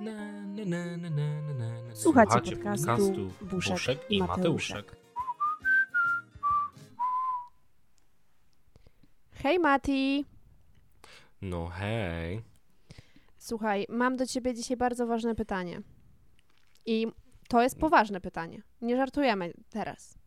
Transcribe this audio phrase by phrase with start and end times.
[0.00, 0.12] Na,
[0.66, 1.94] na, na, na.
[1.94, 4.96] Słuchacie podcastu Buszek i Mateuszek.
[9.30, 10.24] Hej Mati!
[11.42, 12.42] No hej.
[13.38, 15.80] Słuchaj, mam do ciebie dzisiaj bardzo ważne pytanie.
[16.86, 17.06] I
[17.48, 18.62] to jest poważne pytanie.
[18.80, 20.18] Nie żartujemy teraz.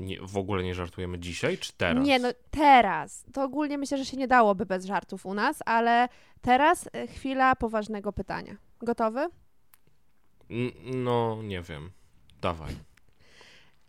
[0.00, 2.04] Nie, w ogóle nie żartujemy dzisiaj, czy teraz?
[2.06, 3.24] Nie, no teraz.
[3.32, 6.08] To ogólnie myślę, że się nie dałoby bez żartów u nas, ale
[6.40, 8.56] teraz e, chwila poważnego pytania.
[8.80, 9.20] Gotowy?
[10.50, 10.72] N-
[11.04, 11.90] No, nie wiem.
[12.40, 12.74] Dawaj.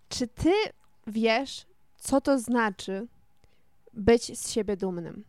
[0.10, 0.54] Czy ty
[1.08, 1.66] wiesz,
[1.98, 3.08] co to znaczy
[3.94, 5.24] być z siebie dumnym?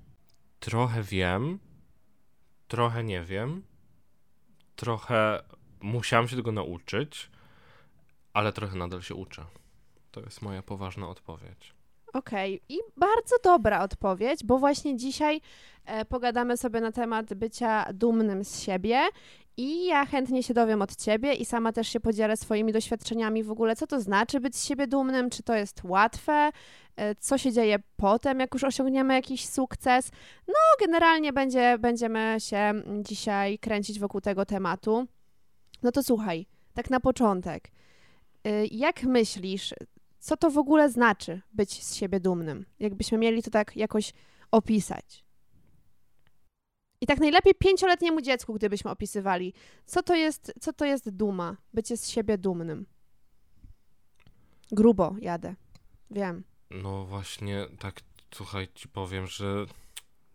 [0.60, 1.58] Trochę wiem,
[2.68, 3.62] trochę nie wiem,
[4.76, 5.42] trochę
[5.80, 7.30] musiałem się tego nauczyć,
[8.32, 9.44] ale trochę nadal się uczę.
[10.16, 11.74] To jest moja poważna odpowiedź.
[12.12, 15.40] Okej, i bardzo dobra odpowiedź, bo właśnie dzisiaj
[15.84, 19.00] e, pogadamy sobie na temat bycia dumnym z siebie
[19.56, 23.50] i ja chętnie się dowiem od ciebie i sama też się podzielę swoimi doświadczeniami w
[23.50, 26.50] ogóle, co to znaczy być z siebie dumnym, czy to jest łatwe,
[26.96, 30.10] e, co się dzieje potem, jak już osiągniemy jakiś sukces.
[30.48, 30.54] No,
[30.86, 35.06] generalnie będzie, będziemy się dzisiaj kręcić wokół tego tematu.
[35.82, 37.68] No to słuchaj, tak na początek.
[38.46, 39.74] y, Jak myślisz,
[40.18, 42.66] co to w ogóle znaczy być z siebie dumnym?
[42.78, 44.12] Jakbyśmy mieli to tak jakoś
[44.50, 45.24] opisać.
[47.00, 49.52] I tak najlepiej pięcioletniemu dziecku, gdybyśmy opisywali,
[49.86, 52.86] co to jest, co to jest duma, bycie z siebie dumnym.
[54.72, 55.54] Grubo jadę,
[56.10, 56.44] wiem.
[56.70, 58.00] No właśnie, tak
[58.34, 59.66] słuchaj, ci powiem, że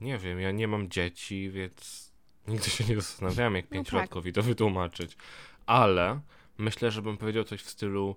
[0.01, 2.11] nie wiem, ja nie mam dzieci, więc
[2.47, 3.71] nigdy się nie zastanawiałem, jak tak.
[3.71, 5.17] pięciolatkowi to wytłumaczyć.
[5.65, 6.19] Ale
[6.57, 8.15] myślę, że bym powiedział coś w stylu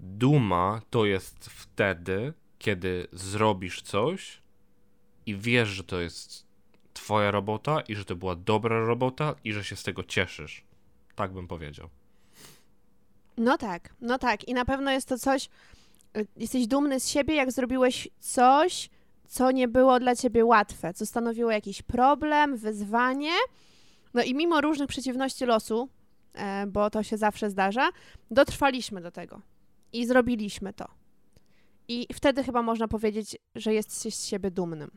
[0.00, 4.42] duma to jest wtedy, kiedy zrobisz coś
[5.26, 6.46] i wiesz, że to jest
[6.94, 10.64] twoja robota i że to była dobra robota i że się z tego cieszysz.
[11.14, 11.88] Tak bym powiedział.
[13.36, 14.48] No tak, no tak.
[14.48, 15.48] I na pewno jest to coś,
[16.16, 18.90] y, jesteś dumny z siebie, jak zrobiłeś coś,
[19.28, 23.32] co nie było dla ciebie łatwe, co stanowiło jakiś problem, wyzwanie.
[24.14, 25.88] No i mimo różnych przeciwności losu,
[26.34, 27.90] e, bo to się zawsze zdarza,
[28.30, 29.40] dotrwaliśmy do tego
[29.92, 30.88] i zrobiliśmy to.
[31.88, 34.90] I wtedy chyba można powiedzieć, że jesteś z siebie dumnym.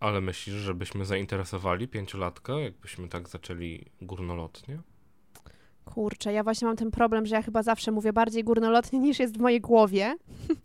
[0.00, 4.78] Ale myślisz, żebyśmy zainteresowali pięciolatka, jakbyśmy tak zaczęli górnolotnie?
[5.84, 9.38] Kurczę, ja właśnie mam ten problem, że ja chyba zawsze mówię bardziej górnolotnie niż jest
[9.38, 10.16] w mojej głowie.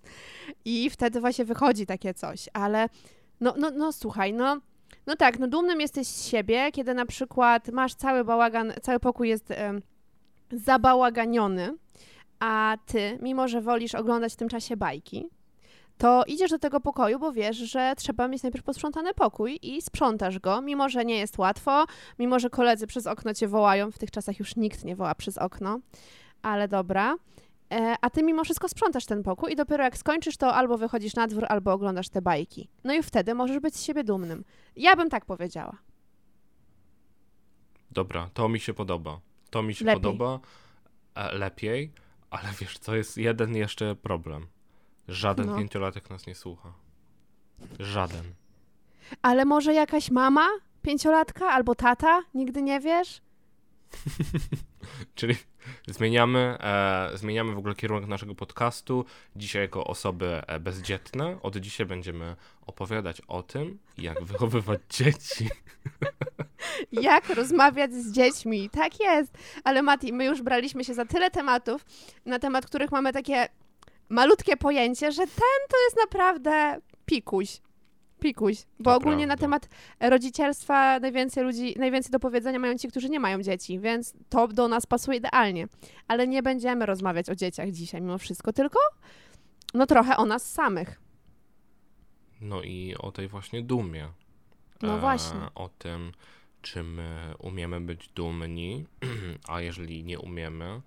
[0.65, 2.49] I wtedy właśnie wychodzi takie coś.
[2.53, 2.89] Ale
[3.39, 4.61] no, no, no słuchaj, no,
[5.07, 9.29] no tak, no dumnym jesteś z siebie, kiedy na przykład masz cały bałagan, cały pokój
[9.29, 9.81] jest em,
[10.51, 11.77] zabałaganiony,
[12.43, 15.29] a ty, mimo że wolisz oglądać w tym czasie bajki,
[15.97, 20.39] to idziesz do tego pokoju, bo wiesz, że trzeba mieć najpierw posprzątany pokój i sprzątasz
[20.39, 21.85] go, mimo że nie jest łatwo,
[22.19, 23.91] mimo że koledzy przez okno cię wołają.
[23.91, 25.79] W tych czasach już nikt nie woła przez okno,
[26.41, 27.15] ale dobra.
[27.71, 31.15] E, A ty mimo wszystko sprzątasz ten pokój i dopiero jak skończysz, to albo wychodzisz
[31.15, 32.69] na dwór, albo oglądasz te bajki.
[32.83, 34.43] No i wtedy możesz być z siebie dumnym.
[34.75, 35.77] Ja bym tak powiedziała.
[37.91, 39.19] Dobra, to mi się podoba.
[39.49, 40.01] To mi się Lepiej.
[40.01, 40.39] podoba
[41.15, 41.91] e, lepiej,
[42.33, 44.47] ale wiesz co, jest jeden jeszcze problem.
[45.07, 45.57] Żaden No.
[45.57, 46.73] pięciolatek nas nie słucha.
[47.79, 48.33] Żaden.
[49.21, 50.47] Ale może jakaś mama,
[50.81, 53.21] pięciolatka, albo tata, nigdy nie wiesz?
[55.15, 55.35] Czyli
[55.87, 59.05] zmieniamy, e, zmieniamy w ogóle kierunek naszego podcastu.
[59.35, 61.41] Dzisiaj jako osoby e, bezdzietne.
[61.41, 65.49] Od dzisiaj będziemy opowiadać o tym, jak wychowywać dzieci.
[67.01, 68.69] Jak rozmawiać z dziećmi?
[68.69, 69.37] Tak jest.
[69.63, 71.85] Ale Mati, my już braliśmy się za tyle tematów,
[72.25, 73.47] na temat których mamy takie
[74.09, 77.61] malutkie pojęcie, że ten to jest naprawdę pikuś.
[78.19, 79.57] Pikuś, bo To ogólnie na prawda.
[79.59, 79.69] temat
[79.99, 84.67] rodzicielstwa najwięcej ludzi, najwięcej do powiedzenia mają ci, którzy nie mają dzieci, więc to do
[84.67, 85.67] nas pasuje idealnie.
[86.07, 88.79] Ale nie będziemy rozmawiać o dzieciach dzisiaj mimo wszystko, tylko
[89.73, 91.01] no trochę o nas samych.
[92.41, 94.07] No i o tej właśnie dumie.
[94.81, 95.39] No E, właśnie.
[95.55, 96.11] O tym,
[96.63, 98.85] czy my umiemy być dumni,
[99.47, 100.81] a jeżeli nie umiemy,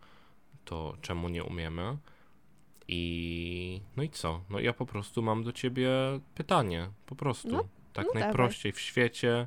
[0.64, 1.96] to czemu nie umiemy?
[2.88, 4.40] I no i co?
[4.50, 5.90] No ja po prostu mam do ciebie
[6.34, 7.48] pytanie, po prostu.
[7.48, 8.22] No, tak no dawaj.
[8.22, 9.46] najprościej w świecie.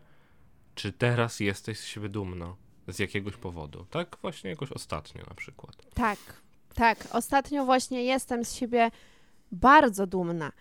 [0.75, 2.55] Czy teraz jesteś z siebie dumna?
[2.87, 3.85] Z jakiegoś powodu.
[3.89, 5.75] Tak właśnie jakoś ostatnio na przykład.
[5.93, 6.19] Tak,
[6.73, 7.07] tak.
[7.11, 8.91] Ostatnio właśnie jestem z siebie
[9.51, 10.51] bardzo dumna.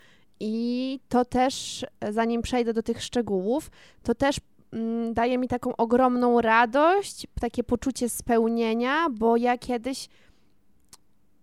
[0.40, 3.70] I to też, e, zanim przejdę do tych szczegółów,
[4.02, 4.40] to też
[5.12, 10.08] daje mi taką ogromną radość, takie poczucie spełnienia, bo ja kiedyś,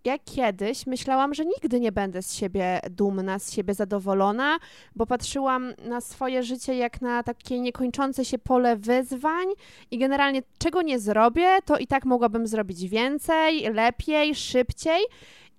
[0.05, 4.57] ja kiedyś myślałam, że nigdy nie będę z siebie dumna, z siebie zadowolona,
[4.95, 9.47] bo patrzyłam na swoje życie jak na takie niekończące się pole wyzwań
[9.91, 15.01] i generalnie czego nie zrobię, to i tak mogłabym zrobić więcej, lepiej, szybciej.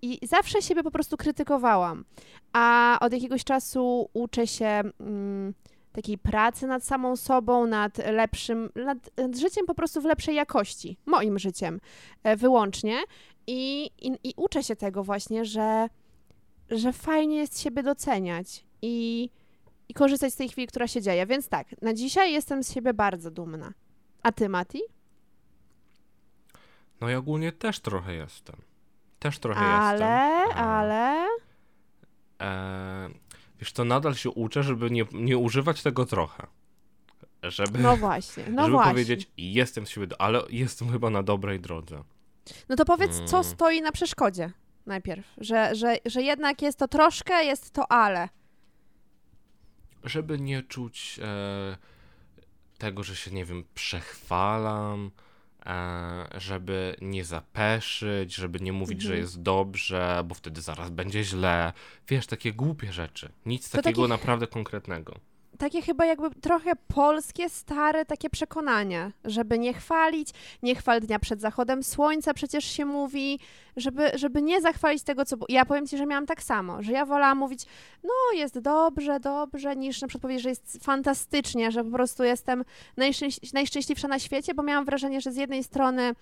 [0.02, 2.04] I zawsze siebie po prostu krytykowałam.
[2.52, 5.54] A od jakiegoś czasu uczę się mm,
[5.96, 10.98] takiej pracy nad samą sobą, nad lepszym, nad, nad życiem po prostu w lepszej jakości,
[11.06, 11.80] moim życiem
[12.22, 12.98] e, wyłącznie.
[13.46, 15.88] I, i, I uczę się tego właśnie, że,
[16.70, 19.30] że fajnie jest siebie doceniać i,
[19.88, 21.26] i korzystać z tej chwili, która się dzieje.
[21.26, 23.72] Więc tak, na dzisiaj jestem z siebie bardzo dumna.
[24.22, 24.82] A ty, Mati?
[27.00, 28.56] No i ogólnie też trochę jestem.
[29.18, 30.64] Też trochę Ale, jestem.
[30.64, 31.26] Ale...
[32.40, 33.08] E,
[33.60, 36.46] wiesz to nadal się uczę, żeby nie, nie używać tego trochę.
[37.42, 38.92] Żeby, No właśnie, no żeby właśnie.
[38.92, 42.04] powiedzieć, jestem z siebie, ale jestem chyba na dobrej drodze.
[42.68, 43.44] No to powiedz, co Mm.
[43.52, 44.50] stoi na przeszkodzie
[44.86, 45.26] najpierw.
[45.38, 48.28] Że, że, że jednak jest to troszkę, jest to ale.
[50.04, 51.76] Żeby nie czuć e,
[52.78, 55.10] tego, że się, nie wiem, przechwalam,
[56.38, 59.20] żeby nie zapeszyć, żeby nie mówić, że Mhm.
[59.22, 61.72] jest dobrze, bo wtedy zaraz będzie źle.
[62.08, 63.32] Wiesz, takie głupie rzeczy.
[63.46, 65.14] Nic To takiego takich- naprawdę konkretnego.
[65.58, 70.30] Takie chyba jakby trochę polskie, stare takie przekonania, żeby nie chwalić,
[70.62, 71.82] nie chwal dnia przed zachodem.
[71.82, 73.38] Słońca, przecież się mówi,
[73.76, 75.36] żeby, żeby nie zachwalić tego, co...
[75.48, 77.66] Ja powiem Ci, że miałam tak samo, że ja wolałam mówić,
[78.04, 82.64] no jest dobrze, dobrze, niż na przykład powiedzieć, że jest fantastycznie, że po prostu jestem
[82.98, 86.14] najszczęś- najszczęśliwsza na świecie, bo miałam wrażenie, że z jednej strony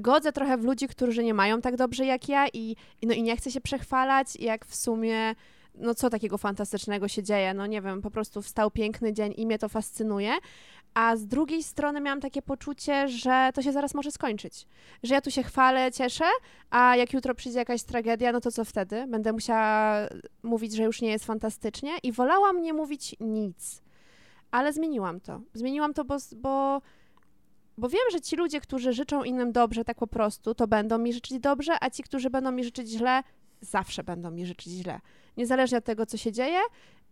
[0.00, 3.36] godzę trochę w ludzi, którzy nie mają tak dobrze jak ja i, no, i nie
[3.36, 5.34] chcę się przechwalać, jak w sumie
[5.74, 7.54] no co takiego fantastycznego się dzieje?
[7.54, 10.32] No nie wiem, po prostu wstał piękny dzień i mnie to fascynuje.
[10.94, 14.66] A z drugiej strony miałam takie poczucie, że to się zaraz może skończyć.
[15.02, 16.24] Że ja tu się chwalę, cieszę,
[16.70, 19.06] a jak jutro przyjdzie jakaś tragedia, no to co wtedy?
[19.08, 19.96] Będę musiała
[20.42, 23.82] mówić, że już nie jest fantastycznie i wolałam nie mówić nic.
[24.50, 25.40] Ale zmieniłam to.
[25.54, 26.82] Zmieniłam to, bo, bo,
[27.78, 31.12] bo wiem, że ci ludzie, którzy życzą innym dobrze tak po prostu, to będą mi
[31.12, 33.22] życzyć dobrze, a ci, którzy będą mi życzyć źle,
[33.64, 35.00] zawsze będą mi życzyć źle
[35.36, 36.60] niezależnie od tego, co się dzieje,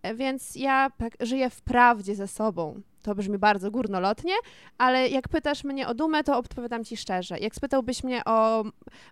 [0.03, 2.81] e, więc ja tak żyję w prawdzie ze sobą.
[3.03, 4.35] To brzmi bardzo górnolotnie,
[4.79, 7.39] ale jak pytasz mnie o dumę, to odpowiadam ci szczerze.
[7.39, 8.65] Jak spytałbyś mnie o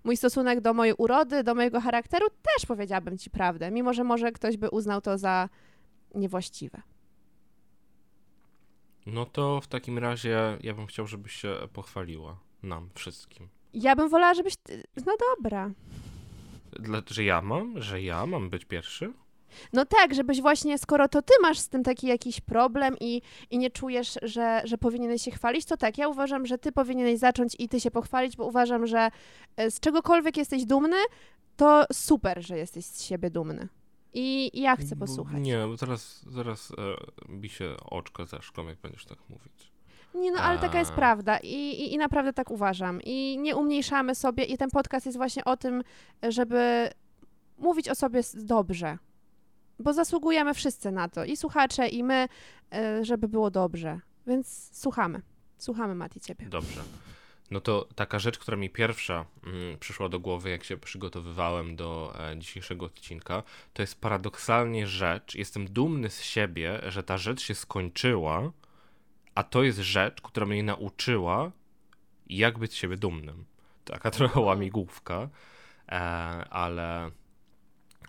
[0.05, 4.33] mój stosunek do mojej urody, do mojego charakteru, też powiedziałabym ci prawdę, mimo że może
[4.33, 5.49] ktoś by uznał to za
[6.15, 6.83] niewłaściwe.
[9.07, 13.49] No to w takim razie ja bym chciał, żebyś się pochwaliła nam wszystkim.
[13.75, 14.57] Ja bym wolała, żebyś.
[14.57, 14.85] Ty...
[15.07, 15.71] No dobra.
[16.73, 17.83] Dla, że ja mam?
[17.83, 19.13] Że ja mam być pierwszy?
[19.73, 23.59] No tak, żebyś właśnie, skoro to ty masz z tym taki jakiś problem i, i
[23.59, 27.57] nie czujesz, że, że powinieneś się chwalić, to tak, ja uważam, że ty powinieneś zacząć
[27.59, 29.11] i ty się pochwalić, bo uważam, że
[29.57, 30.97] e, z czegokolwiek jesteś dumny,
[31.57, 33.69] to super, że jesteś z siebie dumny.
[34.15, 35.43] I i ja chcę Bo- posłuchać.
[35.43, 36.73] Nie, bo zaraz, zaraz
[37.29, 39.70] e, mi się oczka zeszką, jak będziesz tak mówić.
[40.15, 43.01] Nie, no ale taka jest prawda I, i, i naprawdę tak uważam.
[43.03, 45.83] I nie umniejszamy sobie i ten podcast jest właśnie o tym,
[46.23, 46.91] żeby
[47.59, 48.99] mówić o sobie dobrze.
[49.79, 52.29] Bo zasługujemy wszyscy na to, i słuchacze, i my,
[52.73, 54.01] e, żeby było dobrze.
[54.27, 55.23] Więc słuchamy.
[55.59, 56.47] Słuchamy, Mati, ciebie.
[56.47, 56.81] Dobrze.
[57.51, 62.15] No to taka rzecz, która mi pierwsza mm, przyszła do głowy, jak się przygotowywałem do
[62.31, 65.35] e, dzisiejszego odcinka, to jest paradoksalnie rzecz.
[65.35, 68.53] Jestem dumny z siebie, że ta rzecz się skończyła,
[69.35, 71.53] a to jest rzecz, która mnie nauczyła,
[72.27, 73.45] jak być z siebie dumnym.
[73.85, 75.29] Taka trochę łamigłówka,
[75.89, 75.93] e,
[76.51, 77.11] ale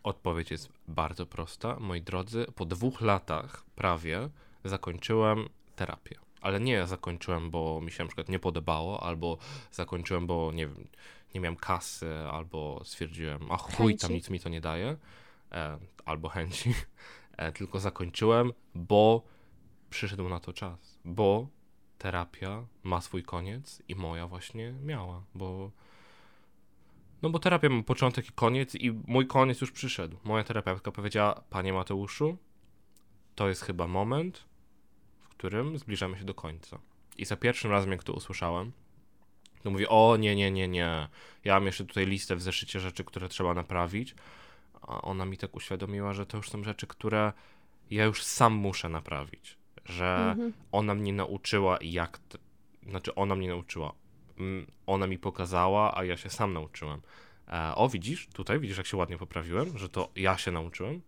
[0.04, 1.80] odpowiedź jest bardzo prosta.
[1.80, 4.30] Moi drodzy, po dwóch latach prawie
[4.64, 6.16] zakończyłem terapię.
[6.42, 9.38] Ale nie zakończyłem, bo mi się na przykład nie podobało, albo
[9.72, 10.88] zakończyłem, bo nie wiem,
[11.34, 14.98] nie miałem kasy, albo stwierdziłem, a chuj, tam nic mi to nie daje,
[15.52, 16.74] e, albo chęci.
[17.38, 19.22] e, tylko zakończyłem, bo
[19.90, 21.48] przyszedł na to czas, bo
[21.98, 25.72] terapia ma swój koniec i moja właśnie miała, bo
[27.22, 30.18] no bo terapia ma początek i koniec i mój koniec już przyszedł.
[30.24, 32.38] Moja terapeutka powiedziała, panie Mateuszu,
[33.36, 34.46] to jest chyba moment,
[35.22, 36.80] w którym zbliżamy się do końca.
[37.18, 38.72] I za pierwszym razem, jak to usłyszałem,
[39.64, 41.08] to mówię, o nie, nie, nie, nie,
[41.44, 44.16] ja mam jeszcze tutaj listę w zeszycie rzeczy, które trzeba naprawić,
[44.82, 47.34] a ona mi tak uświadomiła, że to już są rzeczy, które
[47.92, 50.54] ja już sam muszę naprawić, że Mhm.
[50.72, 52.38] ona mnie nauczyła jak, t-
[52.90, 53.94] znaczy ona mnie nauczyła,
[54.38, 57.02] Mm, ona mi pokazała, a ja się sam nauczyłem.
[57.48, 61.02] E, o, widzisz, tutaj widzisz, jak się ładnie poprawiłem, że to ja się nauczyłem.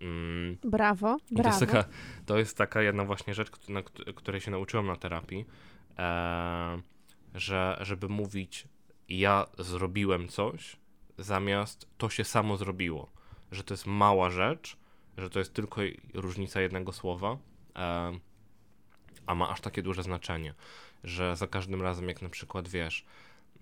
[0.00, 1.66] Mm, Brawo, i to, jest brawo.
[1.66, 1.88] taka,
[2.26, 5.44] to jest taka jedna właśnie rzecz, na kt- której się nauczyłem na terapii,
[5.98, 6.78] e,
[7.34, 8.68] że żeby mówić
[9.08, 10.76] ja zrobiłem coś,
[11.18, 13.10] zamiast to się samo zrobiło.
[13.52, 14.76] Że to jest mała rzecz,
[15.18, 15.80] że to jest tylko
[16.14, 17.36] różnica jednego słowa,
[19.26, 20.54] a ma aż takie duże znaczenie,
[21.04, 23.04] że za każdym razem jak na przykład wiesz,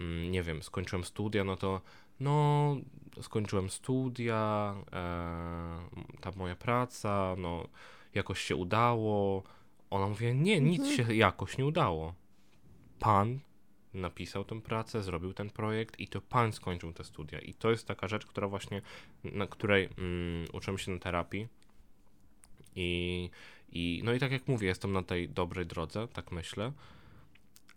[0.00, 1.80] mm, nie wiem, skończyłem studia, no to
[2.20, 2.76] no,
[3.22, 4.74] skończyłem studia,
[6.20, 7.68] ta moja praca, no,
[8.14, 9.42] jakoś się udało.
[9.90, 10.96] Ona mówi, nie, nic Mhm.
[10.96, 12.14] się jakoś nie udało.
[12.98, 13.40] Pan
[13.94, 17.38] napisał tę pracę, zrobił ten projekt i to pan skończył te studia.
[17.38, 18.82] I to jest taka rzecz, która właśnie,
[19.24, 21.48] na której mm, uczymy się na terapii.
[22.76, 23.30] I,
[23.72, 26.72] I no i tak jak mówię, jestem na tej dobrej drodze, tak myślę,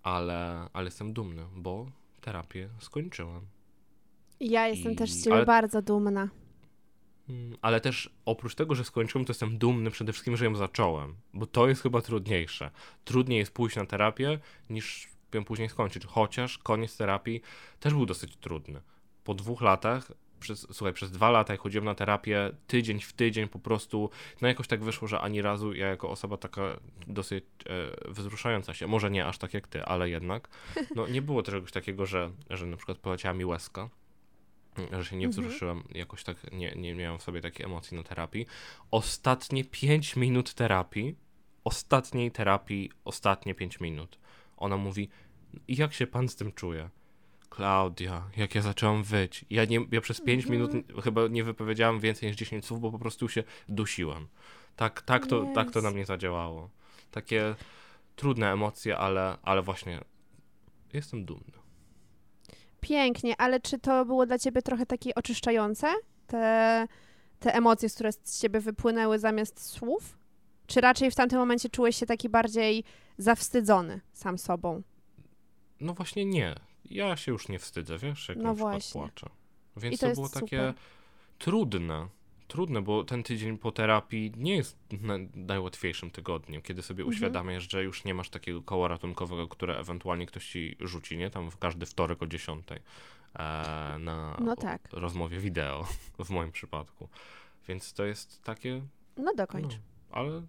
[0.04, 1.86] ale, ale jestem dumny, bo
[2.22, 3.42] terapię skończyłem.
[4.40, 6.30] Ja jestem I- też z ciebie ale- bardzo dumna.
[7.30, 11.16] Mm, Ale też oprócz tego, że skończyłem, to jestem dumny przede wszystkim, że ją zacząłem,
[11.34, 12.72] bo to jest chyba trudniejsze.
[13.06, 16.06] Trudniej jest pójść na terapię, niż ją później skończyć.
[16.06, 17.42] Chociaż koniec terapii
[17.80, 18.82] też był dosyć trudny.
[19.24, 23.48] Po dwóch latach, przez, słuchaj, przez dwa lata, jak chodziłem na terapię, tydzień w tydzień
[23.48, 24.10] po prostu,
[24.42, 26.62] no jakoś tak wyszło, że ani razu ja jako osoba taka
[27.08, 27.44] dosyć
[28.06, 30.50] e, wzruszająca się, może nie aż tak jak ty, ale jednak,
[30.96, 33.90] no nie było czegoś takiego, że, że na przykład poleciała mi łezka,
[34.92, 35.32] że się nie Mhm.
[35.46, 38.46] wzruszyłem, jakoś tak nie, nie miałem w sobie takiej emocji na terapii.
[38.92, 41.16] Ostatnie 5 minut terapii,
[41.64, 44.20] ostatniej terapii, ostatnie 5 minut.
[44.58, 45.10] Ona mówi,
[45.68, 46.90] jak się pan z tym czuje?
[47.50, 49.46] Klaudia, jak ja zacząłem wyć.
[49.50, 50.62] Ja, nie, ja przez 5 Mhm.
[50.62, 54.28] minut chyba nie wypowiedziałem więcej niż 10 słów, bo po prostu się dusiłem.
[54.76, 56.70] Tak, tak, to, tak to na mnie zadziałało.
[57.12, 57.56] Takie
[58.16, 60.00] trudne emocje, ale, ale właśnie
[60.94, 61.52] jestem dumny.
[62.82, 65.94] Pięknie, ale czy to było dla ciebie trochę takie oczyszczające?
[66.28, 66.88] Te,
[67.40, 70.18] te emocje, które z ciebie wypłynęły zamiast słów?
[70.68, 72.84] Czy raczej w tamtym momencie czułeś się taki bardziej
[73.18, 74.82] zawstydzony sam sobą?
[75.80, 76.56] No właśnie nie.
[76.90, 79.02] Ja się już nie wstydzę, wiesz, jak No na przykład właśnie.
[79.02, 79.30] płaczę.
[79.78, 80.74] Więc I to to, było takie super.
[81.40, 82.08] trudne.
[82.48, 87.16] Trudne, bo ten tydzień po terapii nie jest na, najłatwiejszym tygodniem, kiedy sobie Mhm.
[87.16, 91.30] uświadamiasz, że już nie masz takiego koła ratunkowego, które ewentualnie ktoś ci rzuci, nie?
[91.30, 92.78] Tam w każdy wtorek o 10 e,
[94.00, 94.82] na No tak.
[94.92, 95.88] rozmowie wideo,
[96.26, 97.10] w moim przypadku.
[97.68, 98.82] Więc to jest takie,
[99.18, 99.74] No dokończ.
[99.74, 99.80] no,
[100.12, 100.42] ale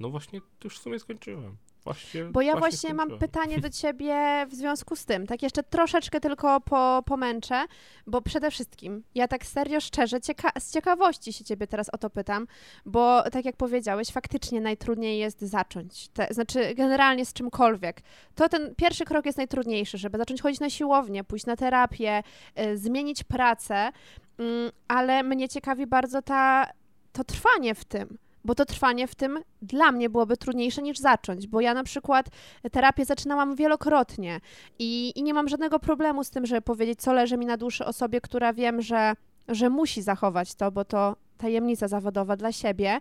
[0.00, 1.56] no właśnie już w sumie skończyłem.
[1.88, 3.30] Właśnie, Bo ja właśnie mam skończyłem.
[3.30, 5.26] pytanie do ciebie w związku z tym.
[5.26, 7.64] Tak jeszcze troszeczkę tylko po, pomęczę,
[8.06, 12.10] bo przede wszystkim ja tak serio, szczerze, cieka- z ciekawości się ciebie teraz o to
[12.10, 12.46] pytam,
[12.86, 16.08] bo tak jak powiedziałeś, faktycznie najtrudniej jest zacząć.
[16.08, 18.00] Te, znaczy generalnie z czymkolwiek.
[18.34, 22.22] To ten pierwszy krok jest najtrudniejszy, żeby zacząć chodzić na siłownię, pójść na terapię,
[22.60, 23.92] y, zmienić pracę,
[24.38, 26.66] mm, ale mnie ciekawi bardzo ta,
[27.12, 28.18] to trwanie w tym.
[28.44, 32.26] Bo to trwanie w tym dla mnie byłoby trudniejsze niż zacząć, bo ja na przykład
[32.72, 34.40] terapię zaczynałam wielokrotnie
[34.78, 37.84] i, i nie mam żadnego problemu z tym, żeby powiedzieć, co leży mi na duszy
[37.84, 39.12] osobie, która wiem, że,
[39.48, 42.98] że musi zachować to, bo to tajemnica zawodowa dla siebie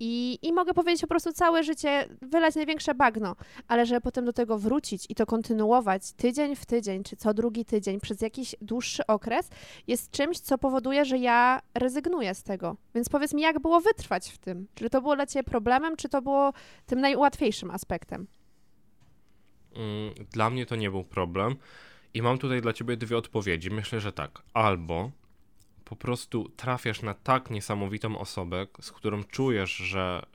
[0.00, 3.36] I, i mogę powiedzieć po prostu całe życie, wylać największe bagno,
[3.68, 7.64] ale żeby potem do tego wrócić i to kontynuować tydzień w tydzień, czy co drugi
[7.64, 9.50] tydzień przez jakiś dłuższy okres,
[9.86, 12.76] jest czymś, co powoduje, że ja rezygnuję z tego.
[12.94, 14.66] Więc powiedz mi, jak było wytrwać w tym?
[14.74, 16.52] Czy to było dla Ciebie problemem, czy to było
[16.86, 18.26] tym najłatwiejszym aspektem?
[19.76, 21.56] Mm, Dla mnie to nie był problem.
[22.14, 23.70] I mam tutaj dla ciebie dwie odpowiedzi.
[23.70, 24.42] Myślę, że tak.
[24.54, 25.10] Albo
[25.84, 30.26] po prostu trafiasz na tak niesamowitą osobę, z którą czujesz, że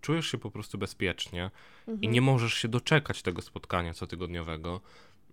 [0.00, 1.50] czujesz się po prostu bezpiecznie
[2.00, 4.80] i nie możesz się doczekać tego spotkania cotygodniowego.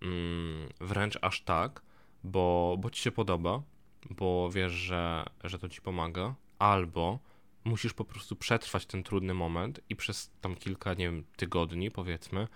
[0.01, 1.81] Mm, wręcz aż tak,
[2.23, 3.61] bo, bo ci się podoba,
[4.09, 6.35] bo wiesz, że, że to ci pomaga.
[6.59, 7.19] Albo
[7.63, 12.47] musisz po prostu przetrwać ten trudny moment i przez tam kilka, nie wiem, tygodni powiedzmy,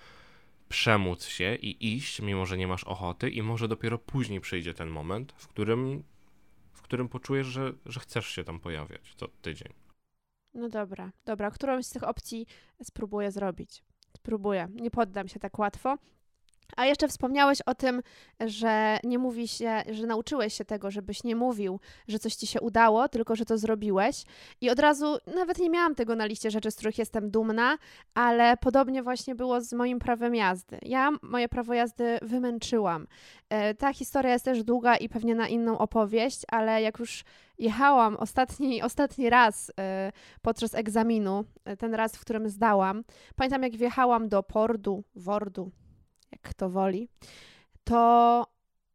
[0.70, 4.90] przemóc się i iść, mimo że nie masz ochoty, i może dopiero później przyjdzie ten
[4.90, 6.04] moment, w którym,
[6.84, 9.74] którym poczujesz, że, że chcesz się tam pojawiać co tydzień.
[10.54, 11.52] No dobra, dobra.
[11.52, 12.48] Którąś z tych opcji
[12.84, 13.84] spróbuję zrobić.
[14.18, 14.68] Spróbuję.
[14.72, 15.98] Nie poddam się tak łatwo.
[16.78, 18.02] A jeszcze wspomniałeś o tym,
[18.40, 22.62] że nie mówi się, że nauczyłeś się tego, żebyś nie mówił, że coś ci się
[22.62, 24.24] udało, tylko że to zrobiłeś.
[24.62, 27.78] I od razu nawet nie miałam tego na liście rzeczy, z których jestem dumna,
[28.14, 30.80] ale podobnie właśnie było z moim prawem jazdy.
[30.82, 33.08] Ja moje prawo jazdy wymęczyłam.
[33.50, 37.24] E, ta historia jest też długa i pewnie na inną opowieść, ale jak już
[37.60, 40.12] jechałam ostatni, ostatni raz e,
[40.42, 43.04] podczas egzaminu, e, ten raz, w którym zdałam,
[43.36, 45.72] pamiętam jak wjechałam do Pordu, Wordu,
[46.34, 47.10] jak kto woli,
[47.84, 48.48] to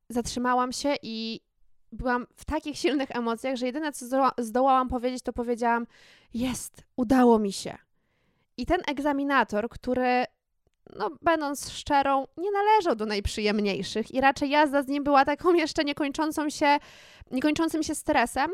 [0.09, 1.41] zatrzymałam się i
[1.93, 5.87] byłam w takich silnych emocjach, że jedyne co zdołałam powiedzieć, to powiedziałam:
[6.35, 7.79] Jest, udało mi się.
[8.57, 10.25] I ten egzaminator, który,
[10.97, 15.85] no, będąc szczerą, nie należał do najprzyjemniejszych i raczej jazda z nim była taką jeszcze
[15.85, 16.79] niekończącą się,
[17.31, 18.51] niekończącym się stresem,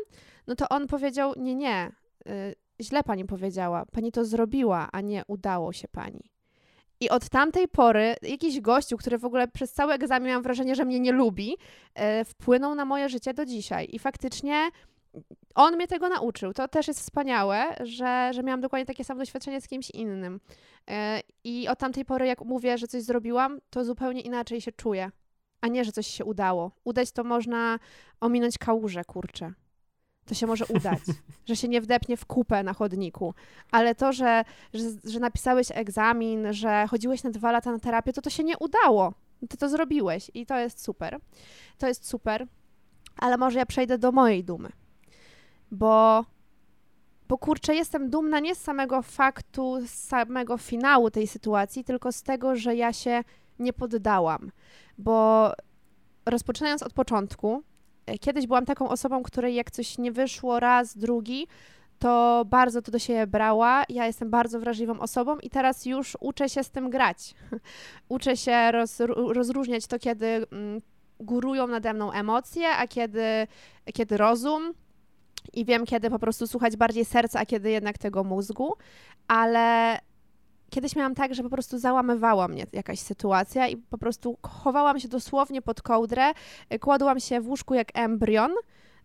[0.47, 1.91] no to on powiedział: Nie, nie,
[2.27, 6.34] y, źle pani powiedziała, pani to zrobiła, a nie udało się pani.
[6.99, 10.85] I od tamtej pory jakiś gościu, który w ogóle przez cały egzamin miałam wrażenie, że
[10.85, 11.57] mnie nie lubi,
[11.95, 13.87] e, wpłynął na moje życie do dzisiaj.
[13.91, 14.69] I faktycznie
[15.55, 16.53] on mnie tego nauczył.
[16.53, 20.39] To też jest wspaniałe, że, że miałam dokładnie takie samo doświadczenie z kimś innym.
[20.89, 25.11] E, I od tamtej pory, jak mówię, że coś zrobiłam, to zupełnie inaczej się czuję.
[25.61, 26.71] A nie, że coś się udało.
[26.83, 27.79] Udać to można
[28.21, 29.53] ominąć kałużę, kurczę
[30.25, 30.99] to się może udać,
[31.47, 33.33] że się nie wdepnie w kupę na chodniku.
[33.71, 38.21] Ale to, że, że, że, napisałeś egzamin, że chodziłeś na dwa lata na terapię, to
[38.21, 39.13] to się nie udało.
[39.49, 41.19] Ty to zrobiłeś i to jest super.
[41.77, 42.47] To jest super,
[43.17, 44.69] ale może ja przejdę do mojej dumy.
[45.71, 46.25] Bo,
[47.27, 52.23] bo kurczę, jestem dumna nie z samego faktu, z samego finału tej sytuacji, tylko z
[52.23, 53.23] tego, że ja się
[53.59, 54.51] nie poddałam.
[54.97, 55.51] Bo
[56.25, 57.63] rozpoczynając od początku,
[58.21, 61.47] kiedyś byłam taką osobą, której jak coś nie wyszło raz, drugi,
[61.99, 63.83] to bardzo to do siebie brała.
[63.89, 67.33] Ja jestem bardzo wrażliwą osobą i teraz już uczę się z tym grać.
[68.09, 68.99] uczę się roz,
[69.33, 70.81] rozróżniać to, kiedy mm,
[71.19, 73.47] górują nade mną emocje, a kiedy,
[73.93, 74.73] kiedy rozum.
[75.53, 78.73] I wiem, kiedy po prostu słuchać bardziej serca, a kiedy jednak tego mózgu,
[79.27, 79.99] ale
[80.69, 85.07] kiedyś miałam tak, że po prostu załamywała mnie jakaś sytuacja i po prostu chowałam się
[85.07, 86.31] dosłownie pod kołdrę,
[86.79, 88.51] kładłam się w łóżku jak embrion.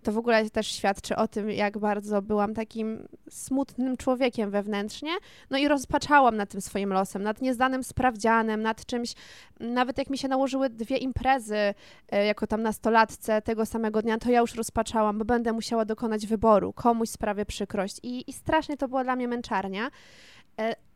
[0.03, 5.11] To w ogóle też świadczy o tym, jak bardzo byłam takim smutnym człowiekiem wewnętrznie.
[5.51, 9.15] No i rozpaczałam nad tym swoim losem, nad niezdanym sprawdzianem, nad czymś.
[9.61, 11.75] Nawet jak mi się nałożyły dwie imprezy
[12.09, 16.27] e, jako tam nastolatce tego samego dnia, to ja już rozpaczałam, bo będę musiała dokonać
[16.27, 18.01] wyboru, komuś sprawię przykrość.
[18.03, 19.91] I, i strasznie to była dla mnie męczarnia.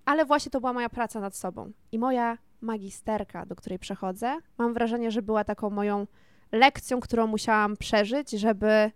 [0.04, 1.72] Ale właśnie to była moja praca nad sobą.
[1.92, 6.06] I moja magisterka, do której przechodzę, mam wrażenie, że była taką moją
[6.52, 8.90] lekcją, którą musiałam przeżyć, żeby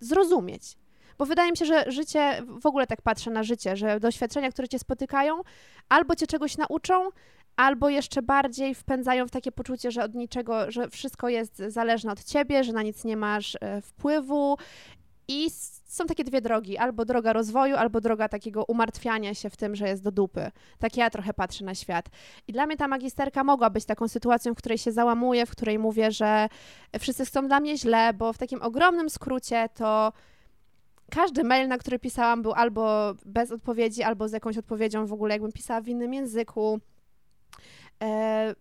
[0.00, 0.76] zrozumieć.
[1.18, 4.68] Bo wydaje mi się, że życie, w ogóle tak patrzę na życie, że doświadczenia, które
[4.68, 5.40] cię spotykają,
[5.88, 7.10] albo cię czegoś nauczą,
[7.56, 12.24] albo jeszcze bardziej wpędzają w takie poczucie, że od niczego, że wszystko jest zależne od
[12.24, 14.56] ciebie, że na nic nie masz e, wpływu
[15.28, 15.50] i
[15.84, 19.88] są takie dwie drogi, albo droga rozwoju, albo droga takiego umartwiania się w tym, że
[19.88, 20.50] jest do dupy.
[20.78, 22.06] Tak ja trochę patrzę na świat.
[22.48, 25.78] I dla mnie ta magisterka mogła być taką sytuacją, w której się załamuję, w której
[25.78, 26.48] mówię, że
[26.98, 30.12] wszyscy chcą dla mnie źle, bo w takim ogromnym skrócie to
[31.10, 35.34] każdy mail, na który pisałam, był albo bez odpowiedzi, albo z jakąś odpowiedzią w ogóle,
[35.34, 36.80] jakbym pisała w innym języku.
[38.02, 38.54] E,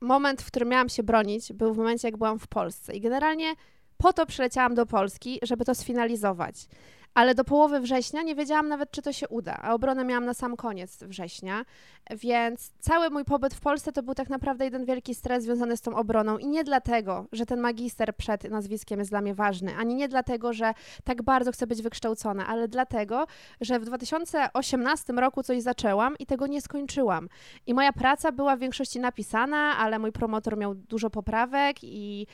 [0.00, 2.94] moment, w którym miałam się bronić, był w momencie, jak byłam w Polsce.
[2.94, 3.54] I generalnie
[3.98, 6.68] po to przyleciałam do Polski, żeby to sfinalizować.
[7.14, 10.34] Ale do połowy września nie wiedziałam nawet, czy to się uda, a obronę miałam na
[10.34, 11.64] sam koniec września,
[12.10, 15.80] więc cały mój pobyt w Polsce to był tak naprawdę jeden wielki stres związany z
[15.80, 16.38] tą obroną.
[16.38, 20.52] I nie dlatego, że ten magister przed nazwiskiem jest dla mnie ważny, ani nie dlatego,
[20.52, 23.26] że tak bardzo chcę być wykształcona, ale dlatego,
[23.60, 27.28] że w 2018 roku coś zaczęłam i tego nie skończyłam.
[27.66, 32.26] I moja praca była w większości napisana, ale mój promotor miał dużo poprawek i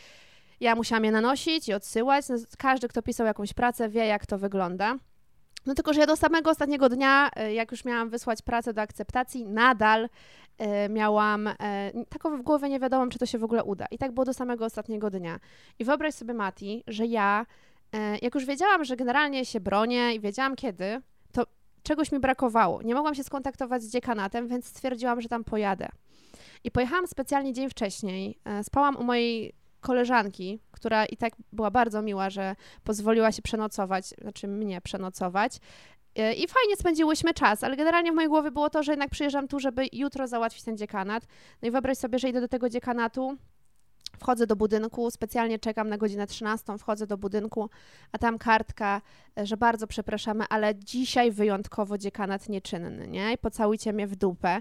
[0.61, 2.29] ja musiałam je nanosić i odsyłać.
[2.29, 4.97] No, każdy, kto pisał jakąś pracę, wie, jak to wygląda.
[5.67, 8.81] No tylko, że ja do samego ostatniego dnia, e, jak już miałam wysłać pracę do
[8.81, 10.09] akceptacji, nadal
[10.59, 11.55] e, miałam e,
[12.09, 13.87] taką w głowie nie wiadomo, czy to się w ogóle uda.
[13.91, 15.41] I tak było do samego ostatniego dnia.
[15.79, 17.47] I wyobraź sobie, Mati, że ja,
[18.23, 21.01] jak już wiedziałam, że generalnie się bronię i wiedziałam kiedy,
[21.33, 21.47] to
[21.83, 22.83] czegoś mi brakowało.
[22.83, 25.89] Nie mogłam się skontaktować z dziekanatem, więc stwierdziłam, że tam pojadę.
[26.65, 28.39] I pojechałam specjalnie dzień wcześniej.
[28.63, 34.49] Spałam u mojej koleżanki, która i tak była bardzo miła, że pozwoliła się przenocować, znaczy
[34.49, 35.59] mnie przenocować.
[36.17, 39.49] E, I fajnie spędziłyśmy czas, ale generalnie w mojej głowie było to, że jednak przyjeżdżam
[39.49, 41.27] tu, żeby jutro załatwić ten dziekanat.
[41.63, 43.37] No i wyobraź sobie, że idę do tego dziekanatu
[44.21, 47.71] Wchodzę do budynku, specjalnie czekam na godzinę 13, wchodzę do budynku,
[48.13, 49.03] a tam kartka,
[49.39, 53.33] e, że bardzo przepraszamy, ale dzisiaj wyjątkowo dziekanat nieczynny, nie?
[53.33, 54.61] I pocałujcie mnie w dupę.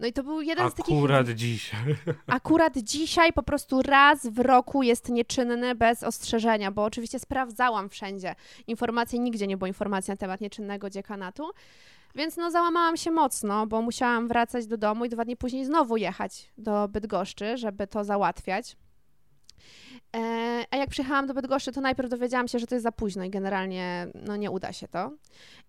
[0.00, 0.98] No i to był jeden z takich...
[0.98, 1.96] Akurat dzisiaj.
[2.26, 8.34] Akurat dzisiaj po prostu raz w roku jest nieczynny bez ostrzeżenia, bo oczywiście sprawdzałam wszędzie
[8.66, 11.50] informacje, nigdzie nie było informacji na temat nieczynnego dziekanatu.
[12.14, 15.96] Więc no załamałam się mocno, bo musiałam wracać do domu i dwa dni później znowu
[15.96, 18.76] jechać do Bydgoszczy, żeby to załatwiać.
[20.16, 23.24] E, a jak przyjechałam do Bydgoszczy, to najpierw dowiedziałam się, że to jest za późno
[23.24, 25.10] i generalnie no, nie uda się to.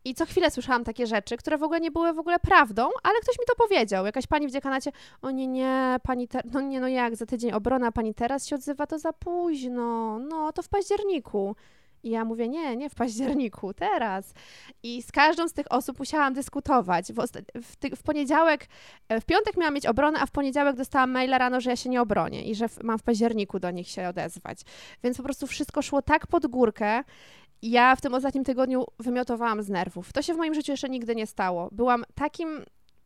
[0.06, 3.20] I co chwilę słyszałam takie rzeczy, które w ogóle nie były w ogóle prawdą, ale
[3.20, 4.06] ktoś mi to powiedział.
[4.06, 7.92] Jakaś pani w dziekanacie, o nie, nie, pani, no nie, no jak, za tydzień obrona,
[7.92, 11.56] pani teraz się odzywa, to za późno, no to w październiku.
[12.04, 14.34] I ja mówię, nie, nie w październiku, teraz.
[14.84, 17.14] I z każdą z tych osób musiałam dyskutować.
[17.14, 17.28] W,
[17.64, 18.68] w, ty- w poniedziałek,
[19.10, 21.90] e, w piątek miałam mieć obronę, a w poniedziałek dostałam maila rano, że ja się
[21.90, 24.60] nie obronię i że mam w październiku do nich się odezwać.
[25.04, 27.04] Więc po prostu wszystko szło tak pod górkę.
[27.62, 30.14] Ja w tym ostatnim tygodniu wymiotowałam z nerwów.
[30.14, 31.70] To się w moim życiu jeszcze nigdy nie stało.
[31.72, 32.66] Byłam takim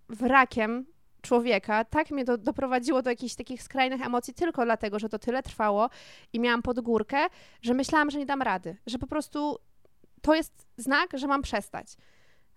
[0.09, 0.85] wrakiem
[1.23, 5.43] człowieka, tak mnie do, doprowadziło do jakichś takich skrajnych emocji tylko dlatego, że to tyle
[5.43, 5.89] trwało
[6.33, 7.17] i miałam pod górkę,
[7.61, 9.57] że myślałam, że nie dam rady, że po prostu
[10.21, 11.87] to jest znak, że mam przestać.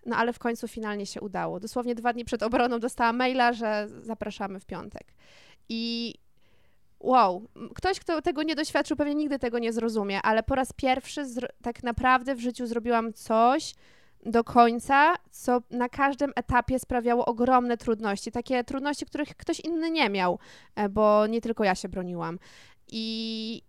[0.05, 1.59] No ale w końcu finalnie się udało.
[1.59, 5.13] Dosłownie dwa dni przed obroną dostałam maila, że zapraszamy w piątek.
[5.69, 6.13] I
[6.99, 11.25] wow, ktoś, kto tego nie doświadczył, pewnie nigdy tego nie zrozumie, ale po raz pierwszy
[11.61, 13.73] tak naprawdę w życiu zrobiłam coś,
[14.25, 18.31] do końca, co na każdym etapie sprawiało ogromne trudności.
[18.31, 20.39] Takie trudności, których ktoś inny nie miał,
[20.75, 22.39] e, bo nie tylko ja się broniłam.
[22.87, 23.61] I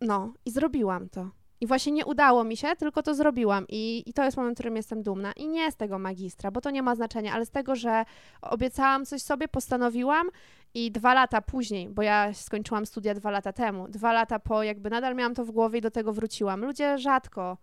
[0.00, 1.30] no, i zrobiłam to.
[1.60, 3.64] I właśnie nie udało mi się, tylko to zrobiłam.
[3.68, 5.32] I, I to jest moment, w którym jestem dumna.
[5.32, 8.04] I nie z tego magistra, bo to nie ma znaczenia, ale z tego, że
[8.42, 10.28] obiecałam coś sobie, postanowiłam
[10.74, 14.90] i dwa lata później, bo ja skończyłam studia dwa lata temu, dwa lata po, jakby
[14.90, 16.64] nadal miałam to w głowie i do tego wróciłam.
[16.64, 17.56] Ludzie rzadko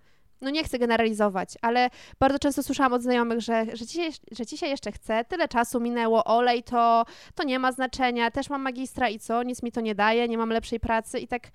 [0.45, 4.69] no nie chcę generalizować, ale bardzo często słyszałam od znajomych, że, że, dzisiaj, że dzisiaj
[4.69, 7.05] jeszcze chcę, tyle czasu minęło, olej to,
[7.35, 10.37] to nie ma znaczenia, też mam magistra i co, nic mi to nie daje, nie
[10.37, 11.51] mam lepszej pracy i tak,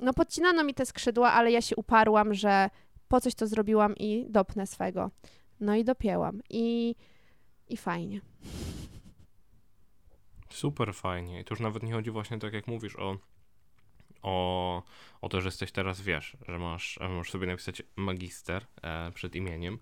[0.00, 2.70] no podcinano mi te skrzydła, ale ja się uparłam, że
[3.08, 5.10] po coś to zrobiłam i dopnę swego.
[5.60, 6.94] No i dopięłam i,
[7.68, 8.20] i fajnie.
[10.50, 11.40] Super fajnie.
[11.40, 13.16] I to już nawet nie chodzi właśnie tak jak mówisz o
[14.22, 14.82] o,
[15.20, 19.78] o to, że jesteś teraz, wiesz, że masz, możesz sobie napisać magister e, przed imieniem,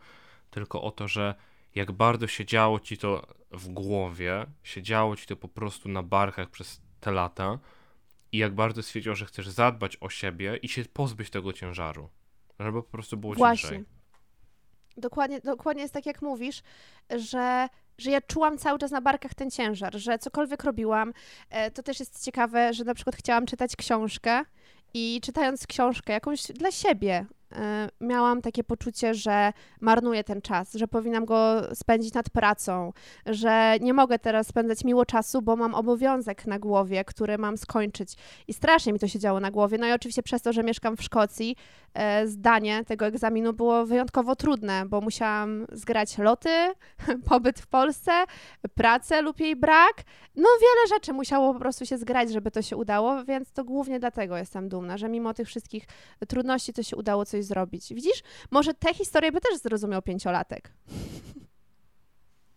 [0.50, 1.34] tylko o to, że
[1.74, 6.80] jak bardzo siedziało ci to w głowie, siedziało ci to po prostu na barkach przez
[7.00, 7.58] te lata
[8.32, 12.08] i jak bardzo stwierdził, że chcesz zadbać o siebie i się pozbyć tego ciężaru,
[12.60, 13.68] żeby po prostu było Właśnie.
[13.68, 13.84] ciężej.
[14.96, 16.62] Dokładnie, dokładnie jest tak, jak mówisz,
[17.16, 17.68] że
[17.98, 21.12] że ja czułam cały czas na barkach ten ciężar, że cokolwiek robiłam,
[21.50, 24.44] e, to też jest ciekawe, że na przykład chciałam czytać książkę
[24.94, 27.26] i czytając książkę jakąś dla siebie,
[28.00, 32.92] miałam takie poczucie, że marnuję ten czas, że powinnam go spędzić nad pracą,
[33.26, 38.14] że nie mogę teraz spędzać miło czasu, bo mam obowiązek na głowie, który mam skończyć.
[38.48, 39.78] I strasznie mi to się działo na głowie.
[39.78, 41.56] No i oczywiście przez to, że mieszkam w Szkocji,
[41.94, 46.72] e, zdanie tego egzaminu było wyjątkowo trudne, bo musiałam zgrać loty,
[47.30, 48.12] pobyt w Polsce,
[48.74, 49.94] pracę lub jej brak.
[50.36, 54.00] No wiele rzeczy musiało po prostu się zgrać, żeby to się udało, więc to głównie
[54.00, 55.86] dlatego jestem dumna, że mimo tych wszystkich
[56.28, 57.94] trudności to się udało coś zrobić.
[57.94, 60.72] Widzisz, może tę historię by też zrozumiał pięciolatek.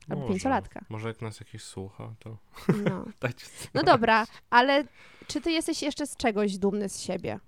[0.10, 0.86] Albo może, pięciolatka.
[0.90, 2.38] Może jak nas jakiś słucha, to
[2.86, 3.06] no.
[3.74, 4.84] no dobra, ale
[5.28, 7.40] czy ty jesteś jeszcze z czegoś dumny z siebie?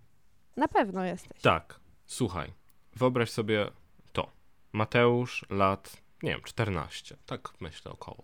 [0.57, 1.41] Na pewno jesteś.
[1.41, 1.79] Tak.
[2.05, 2.53] Słuchaj,
[2.95, 3.71] wyobraź sobie
[4.11, 4.31] to.
[4.73, 8.23] Mateusz, lat, nie wiem, 14, tak myślę około.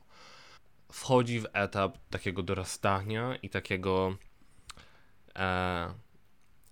[0.92, 4.16] Wchodzi w etap takiego dorastania i takiego
[5.36, 5.94] e,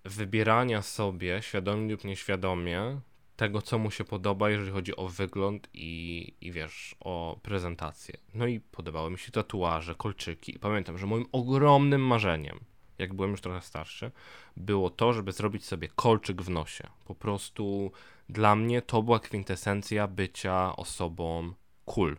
[0.05, 2.99] wybierania sobie, świadomie lub nieświadomie,
[3.35, 8.17] tego, co mu się podoba, jeżeli chodzi o wygląd i, i wiesz, o prezentację.
[8.33, 10.55] No i podobały mi się tatuaże, kolczyki.
[10.55, 12.59] I pamiętam, że moim ogromnym marzeniem,
[12.97, 14.11] jak byłem już trochę starszy,
[14.57, 16.87] było to, żeby zrobić sobie kolczyk w nosie.
[17.05, 17.91] Po prostu
[18.29, 21.53] dla mnie to była kwintesencja bycia osobą
[21.85, 22.17] cool.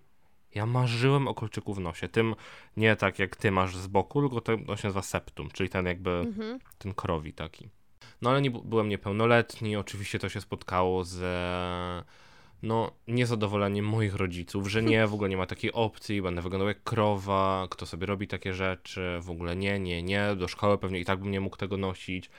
[0.55, 2.09] Ja marzyłem o kolczyku w nosie.
[2.09, 2.35] Tym
[2.77, 5.87] nie tak jak ty masz z boku, tylko to, to się nazywa septum, czyli ten
[5.87, 6.59] jakby mhm.
[6.79, 7.68] ten krowi taki.
[8.22, 11.16] No ale nie, byłem niepełnoletni, oczywiście to się spotkało z
[12.62, 16.83] no, niezadowoleniem moich rodziców, że nie, w ogóle nie ma takiej opcji, będę wyglądał jak
[16.83, 21.05] krowa, kto sobie robi takie rzeczy, w ogóle nie, nie, nie, do szkoły pewnie i
[21.05, 22.31] tak bym nie mógł tego nosić.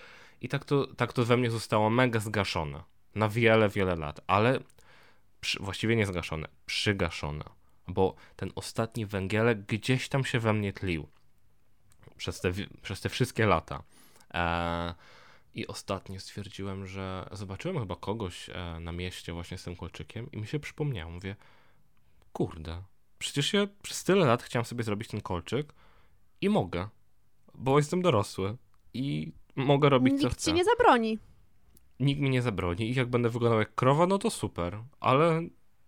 [0.41, 2.83] I tak to, tak to we mnie zostało mega zgaszone.
[3.15, 4.59] Na wiele, wiele lat, ale
[5.41, 7.43] przy, właściwie nie zgaszone, przygaszone.
[7.87, 11.07] Bo ten ostatni węgielek gdzieś tam się we mnie tlił.
[12.17, 13.83] przez te, przez te wszystkie lata.
[14.33, 14.95] E,
[15.58, 20.38] I ostatnio stwierdziłem, że zobaczyłem chyba kogoś e, na mieście właśnie z tym kolczykiem i
[20.38, 21.36] mi się przypomniało, mówię,
[22.34, 22.84] kurde,
[23.20, 25.74] przecież ja przez tyle lat chciałem sobie zrobić ten kolczyk
[26.41, 26.88] i mogę,
[27.56, 28.58] bo jestem dorosły
[28.93, 30.52] i mogę robić Nikt co chcę.
[30.52, 31.20] ci nie zabroni.
[32.00, 35.41] Nikt mi nie zabroni i jak będę wyglądał jak krowa, no to super, ale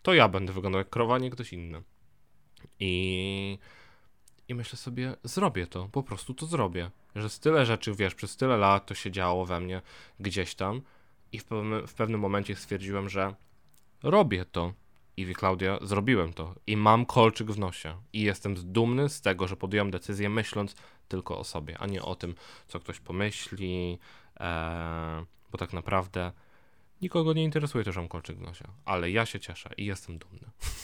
[0.03, 1.83] to ja będę wyglądał jak krowa, nie ktoś inny.
[2.79, 3.57] I,
[4.49, 6.91] i myślę sobie, zrobię to, po prostu to zrobię.
[7.15, 9.81] Że z tyle rzeczy, wiesz, przez tyle lat to się działo we mnie
[10.19, 10.81] gdzieś tam
[11.31, 13.35] i w pewnym, w pewnym momencie stwierdziłem, że
[14.03, 14.73] robię to.
[15.17, 19.55] I Klaudia, zrobiłem to i mam kolczyk w nosie i jestem dumny z tego, że
[19.55, 20.75] podjąłem decyzję myśląc
[21.07, 22.35] tylko o sobie, a nie o tym,
[22.67, 23.99] co ktoś pomyśli,
[24.39, 26.31] e, bo tak naprawdę
[27.01, 30.17] nikogo nie interesuje to, że mam kolczyk w nosie, ale ja się cieszę i jestem
[30.17, 30.39] dumny.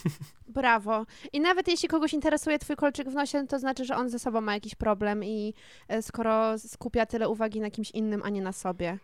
[0.48, 1.06] Brawo.
[1.34, 4.42] I nawet jeśli kogoś interesuje twój kolczyk w nosie, to znaczy, że on ze sobą
[4.42, 5.54] ma jakiś problem i
[5.88, 8.98] e, skoro skupia tyle uwagi na kimś innym, a nie na sobie.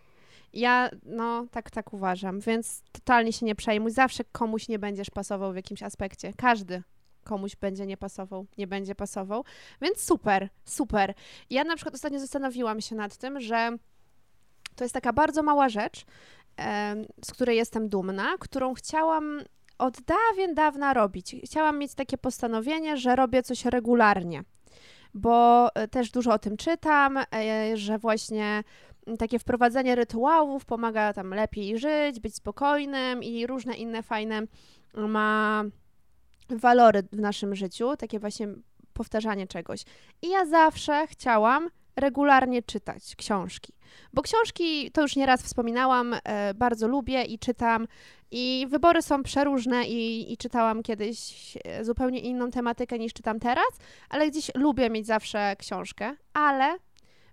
[0.53, 3.91] Ja, no, tak, tak uważam, więc totalnie się nie przejmuj.
[3.91, 6.33] Zawsze komuś nie będziesz pasował w jakimś aspekcie.
[6.37, 6.83] Każdy
[7.23, 9.45] komuś będzie nie pasował, nie będzie pasował.
[9.81, 11.13] Więc super, super.
[11.49, 13.77] Ja na przykład ostatnio zastanowiłam się nad tym, że
[14.75, 16.05] to jest taka bardzo mała rzecz,
[17.25, 19.41] z której jestem dumna, którą chciałam
[19.77, 21.35] od dawien dawna robić.
[21.45, 24.43] Chciałam mieć takie postanowienie, że robię coś regularnie,
[25.13, 28.63] bo e, też dużo o tym czytam, e, że właśnie
[29.19, 34.41] takie wprowadzenie rytuałów pomaga tam lepiej żyć, być spokojnym i różne inne fajne
[34.93, 35.63] ma
[36.49, 38.47] walory w naszym życiu, takie właśnie
[38.93, 39.83] powtarzanie czegoś.
[40.21, 43.73] I ja zawsze chciałam regularnie czytać książki.
[44.13, 47.87] Bo książki, to już nieraz wspominałam, e, bardzo lubię i czytam.
[48.31, 51.17] I wybory są przeróżne i, i czytałam kiedyś
[51.63, 53.71] e, zupełnie inną tematykę niż czytam teraz,
[54.09, 56.15] ale gdzieś lubię mieć zawsze książkę.
[56.33, 56.77] Ale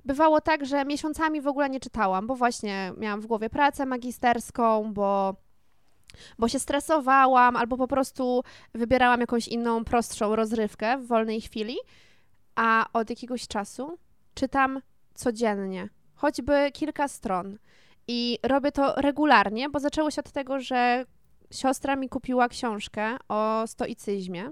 [0.04, 4.92] bywało tak, że miesiącami w ogóle nie czytałam, bo właśnie miałam w głowie pracę magisterską,
[4.92, 5.34] bo
[6.38, 8.42] bo się stresowałam, albo po prostu
[8.74, 11.76] wybierałam jakąś inną, prostszą rozrywkę w wolnej chwili,
[12.54, 13.98] a od jakiegoś czasu
[14.38, 14.80] czytam
[15.14, 17.58] codziennie, choćby kilka stron.
[18.08, 21.04] I robię to regularnie, bo zaczęło się od tego, że
[21.50, 24.50] siostra mi kupiła książkę o stoicyzmie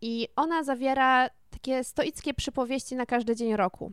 [0.00, 3.92] i ona zawiera takie stoickie przypowieści na każdy dzień roku.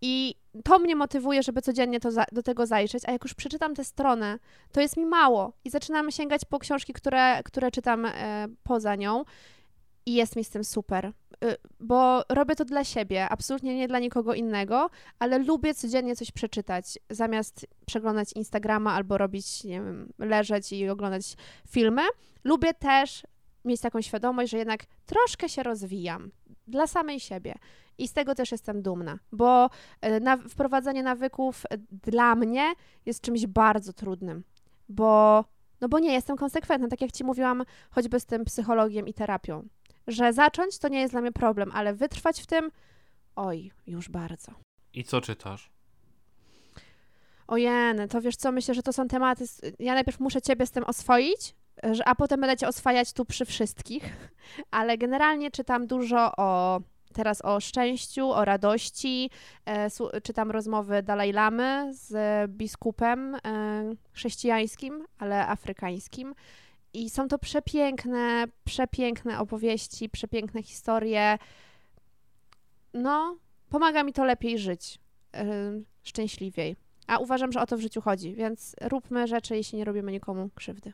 [0.00, 3.74] I to mnie motywuje, żeby codziennie to za, do tego zajrzeć, a jak już przeczytam
[3.74, 4.38] tę stronę,
[4.72, 9.24] to jest mi mało i zaczynam sięgać po książki, które, które czytam e, poza nią
[10.06, 13.98] i jest mi z tym super, y, bo robię to dla siebie, absolutnie nie dla
[13.98, 20.72] nikogo innego, ale lubię codziennie coś przeczytać, zamiast przeglądać Instagrama albo robić, nie wiem, leżeć
[20.72, 21.34] i oglądać
[21.68, 22.02] filmy.
[22.44, 23.22] Lubię też
[23.64, 26.30] mieć taką świadomość, że jednak troszkę się rozwijam
[26.66, 27.54] dla samej siebie.
[27.98, 32.72] I z tego też jestem dumna, bo e, na, wprowadzanie nawyków dla mnie
[33.06, 34.44] jest czymś bardzo trudnym,
[34.88, 35.44] bo,
[35.80, 39.68] no bo nie jestem konsekwentna, tak jak Ci mówiłam, choćby z tym psychologiem i terapią.
[40.06, 42.70] Że zacząć to nie jest dla mnie problem, ale wytrwać w tym,
[43.36, 44.52] oj, już bardzo.
[44.94, 45.70] I co czytasz?
[47.46, 49.44] Ojeny, to wiesz co, myślę, że to są tematy,
[49.78, 51.54] ja najpierw muszę Ciebie z tym oswoić,
[52.04, 54.32] a potem będę Cię oswajać tu przy wszystkich,
[54.70, 56.80] ale generalnie czytam dużo o,
[57.12, 59.30] teraz o szczęściu, o radości,
[59.66, 59.88] e,
[60.22, 62.14] czytam rozmowy Dalaj Lamy z
[62.50, 63.38] biskupem e,
[64.12, 66.34] chrześcijańskim, ale afrykańskim
[66.94, 71.38] i są to przepiękne, przepiękne opowieści, przepiękne historie.
[72.94, 73.36] No,
[73.68, 74.98] pomaga mi to lepiej żyć,
[75.34, 75.44] e,
[76.02, 76.76] szczęśliwiej.
[77.06, 80.50] A uważam, że o to w życiu chodzi, więc róbmy rzeczy, jeśli nie robimy nikomu
[80.54, 80.92] krzywdy.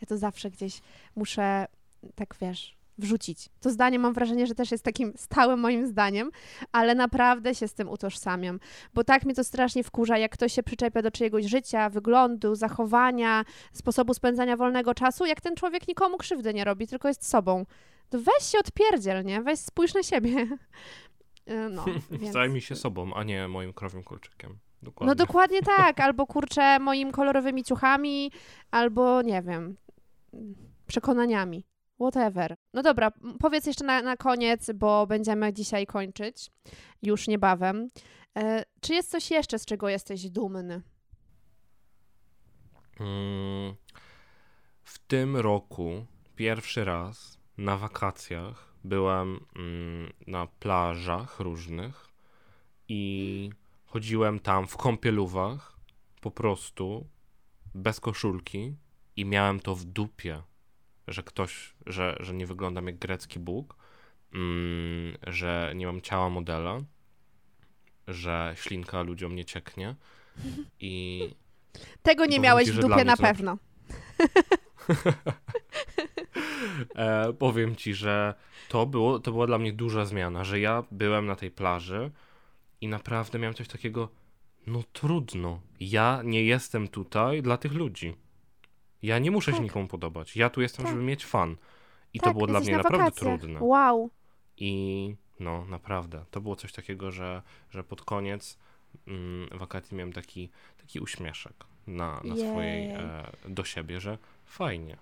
[0.00, 0.80] Ja to zawsze gdzieś
[1.16, 1.66] muszę,
[2.14, 3.48] tak wiesz, wrzucić.
[3.60, 6.30] To zdanie mam wrażenie, że też jest takim stałym moim zdaniem,
[6.72, 8.60] ale naprawdę się z tym utożsamiam,
[8.94, 13.44] bo tak mnie to strasznie wkurza, jak ktoś się przyczepia do czyjegoś życia, wyglądu, zachowania,
[13.72, 17.66] sposobu spędzania wolnego czasu, jak ten człowiek nikomu krzywdy nie robi, tylko jest sobą.
[18.08, 19.42] To weź się odpierdziel, nie?
[19.42, 20.48] Weź spójrz na siebie.
[21.50, 21.84] Y, No,
[22.20, 22.32] więc...
[22.32, 24.58] Zajmij się sobą, a nie moim krowym kolczykiem.
[24.82, 25.06] Dokładnie.
[25.06, 28.32] No dokładnie tak, albo kurczę moimi kolorowymi ciuchami,
[28.70, 29.76] albo nie wiem,
[30.86, 31.64] przekonaniami.
[32.00, 32.54] Whatever.
[32.74, 33.10] No dobra,
[33.40, 36.50] powiedz jeszcze na, na koniec, bo będziemy dzisiaj kończyć
[37.02, 37.90] już niebawem.
[38.38, 40.82] E, czy jest coś jeszcze, z czego jesteś dumny?
[43.00, 43.74] Mm,
[44.82, 52.08] W tym roku pierwszy raz na wakacjach byłem mm, na plażach różnych
[52.88, 53.50] i
[53.84, 55.76] chodziłem tam w kąpielówach
[56.20, 57.06] po prostu
[57.74, 58.76] bez koszulki
[59.16, 60.42] i miałem to w dupie,
[61.10, 63.76] że ktoś, że, że nie wyglądam jak grecki bóg,
[64.34, 66.80] mm, że nie mam ciała modela
[68.08, 69.96] że ślinka ludziom nie cieknie.
[70.80, 71.34] I
[72.02, 73.58] Tego nie miałeś ci, w dupie na pewno.
[76.94, 78.34] e, powiem ci, że
[78.68, 82.10] to, było, to była dla mnie duża zmiana, że ja byłem na tej plaży
[82.80, 84.08] i naprawdę miałem coś takiego,
[84.66, 88.14] no trudno, ja nie jestem tutaj dla tych ludzi.
[89.02, 89.64] Ja nie muszę się Tak.
[89.64, 90.36] nikomu podobać.
[90.36, 90.92] Ja tu jestem, Tak.
[90.94, 91.56] żeby mieć fan.
[92.14, 93.40] I to tak, było dla mnie na naprawdę wakacjach.
[93.40, 93.60] trudne.
[93.62, 94.10] Wow.
[94.56, 98.58] I no, naprawdę, to było coś takiego, że, że pod koniec
[99.06, 101.54] mm, wakacji miałem taki, taki uśmieszek
[101.86, 102.94] na, na swojej, Jej.
[102.94, 104.96] e, do siebie, że fajnie.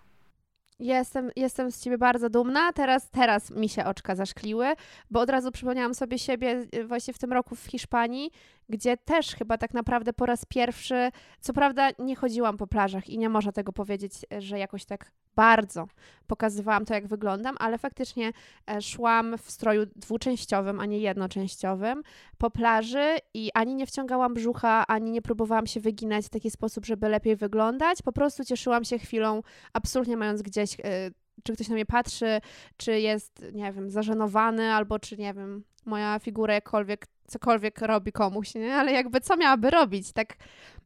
[0.79, 2.73] Jestem, jestem z ciebie bardzo dumna.
[2.73, 4.67] Teraz, teraz mi się oczka zaszkliły,
[5.11, 8.31] bo od razu przypomniałam sobie siebie y, właśnie w tym roku w Hiszpanii,
[8.69, 11.11] gdzie też chyba tak naprawdę po raz pierwszy,
[11.41, 15.13] co prawda nie chodziłam po plażach i nie można tego powiedzieć, y, że jakoś tak
[15.39, 15.89] bardzo
[16.27, 18.33] pokazywałam to, jak wyglądam, ale faktycznie
[18.67, 22.03] e, szłam w stroju dwuczęściowym, a nie jednoczęściowym
[22.39, 26.87] po plaży i ani nie wciągałam brzucha, ani nie próbowałam się wyginać w taki sposób,
[26.87, 28.03] żeby lepiej wyglądać.
[28.03, 32.41] Po prostu cieszyłam się chwilą absolutnie mając gdzieś, y, czy ktoś na mnie patrzy,
[32.77, 38.55] czy jest, nie wiem, zażenowany, albo czy, nie wiem, moja figura jakkolwiek, cokolwiek robi komuś,
[38.55, 38.75] nie?
[38.75, 40.13] Ale jakby co miałaby robić?
[40.13, 40.37] Tak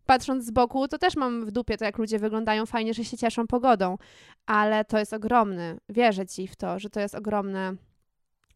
[0.06, 3.16] patrząc z boku, to też mam w dupie to, jak ludzie wyglądają fajnie, że się
[3.16, 3.98] cieszą pogodą,
[4.46, 7.76] ale to jest ogromny, wierzę ci w to, że to jest ogromny,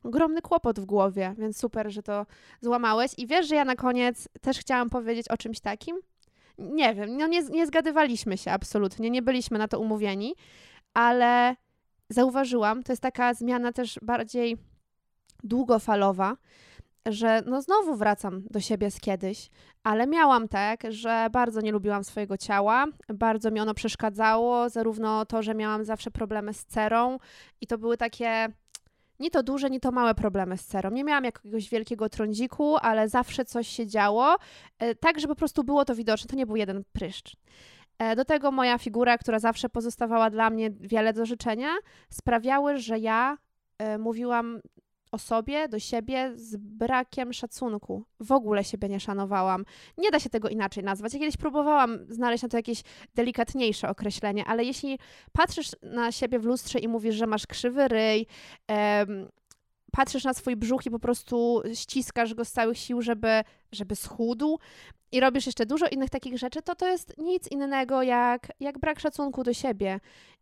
[0.05, 2.27] ogromny kłopot w głowie, więc super, że to
[2.61, 3.13] złamałeś.
[3.17, 5.97] I wiesz, że ja na koniec też chciałam powiedzieć o czymś takim?
[6.59, 10.35] Nie wiem, no nie, nie zgadywaliśmy się absolutnie, nie byliśmy na to umówieni,
[10.95, 11.57] ale
[12.09, 14.57] zauważyłam, to jest taka zmiana też bardziej
[15.45, 16.37] długofalowa,
[17.07, 19.51] że no znowu wracam do siebie z kiedyś,
[19.83, 25.43] ale miałam tak, że bardzo nie lubiłam swojego ciała, bardzo mi ono przeszkadzało, zarówno to,
[25.43, 27.19] że miałam zawsze problemy z cerą
[27.61, 28.49] i to były takie
[29.21, 30.91] ni to duże, ni to małe problemy z cerą.
[30.91, 34.37] Nie miałam jakiegoś wielkiego trądziku, ale zawsze coś się działo,
[34.79, 36.29] e, tak, że po prostu było to widoczne.
[36.29, 37.37] To nie był jeden pryszcz.
[37.99, 41.69] E, Do tego moja figura, która zawsze pozostawała dla mnie wiele do życzenia,
[42.11, 43.39] sprawiały, że ja
[43.79, 44.61] e, mówiłam
[45.17, 48.05] o sobie, do siebie z brakiem szacunku.
[48.21, 49.65] W ogóle siebie nie szanowałam.
[49.99, 51.15] Nie da się tego inaczej nazwać.
[51.15, 52.83] Ja kiedyś próbowałam znaleźć na to jakieś
[53.15, 54.99] delikatniejsze określenie, ale jeśli
[55.33, 58.27] patrzysz na siebie w lustrze i mówisz, że masz krzywy ryj,
[58.69, 59.29] em,
[59.93, 64.59] patrzysz na swój brzuch i po prostu ściskasz go z całych sił, żeby, żeby schudł
[65.13, 69.01] i robisz jeszcze dużo innych takich rzeczy, to to jest nic innego jak, jak brak
[69.01, 70.01] szacunku do siebie.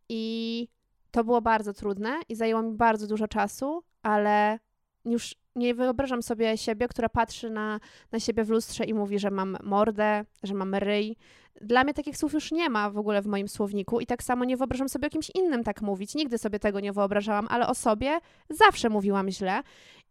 [0.09, 0.67] I
[1.11, 4.59] to było bardzo trudne i zajęło mi bardzo dużo czasu, ale
[5.05, 7.79] już nie wyobrażam sobie siebie, która patrzy na,
[8.11, 11.15] na siebie w lustrze i mówi, że mam mordę, że mam ryj.
[11.61, 14.45] Dla mnie takich słów już nie ma w ogóle w moim słowniku i tak samo
[14.45, 16.15] nie wyobrażam sobie o kimś innym tak mówić.
[16.15, 19.61] Nigdy sobie tego nie wyobrażałam, ale o sobie zawsze mówiłam źle